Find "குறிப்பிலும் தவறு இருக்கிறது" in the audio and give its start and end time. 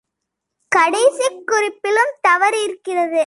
1.45-3.19